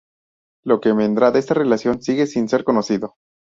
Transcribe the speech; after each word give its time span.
Lo 0.63 0.81
que 0.81 0.93
vendrá 0.93 1.29
de 1.29 1.37
esta 1.37 1.53
relación 1.53 2.01
sigue 2.01 2.25
sin 2.25 2.49
ser 2.49 2.63
conocido. 2.63 3.17